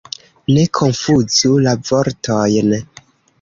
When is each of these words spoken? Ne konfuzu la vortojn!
Ne 0.53 0.61
konfuzu 0.77 1.51
la 1.67 1.75
vortojn! 1.91 2.75